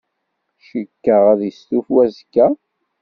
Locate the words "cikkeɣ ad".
0.67-1.41